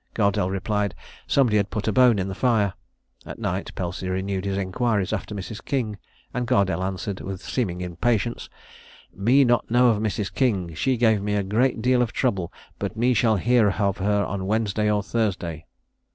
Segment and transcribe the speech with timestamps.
[0.15, 0.95] Gardelle replied,
[1.27, 2.73] somebody had put a bone in the fire.
[3.23, 5.63] At night Pelsey renewed his inquiries after Mrs.
[5.63, 5.99] King,
[6.33, 8.49] and Gardelle answered, with a seeming impatience,
[9.15, 10.33] "Me know not of Mrs.
[10.33, 14.25] King; she give me a great deal of trouble, but me shall hear of her
[14.25, 15.67] on Wednesday or Thursday."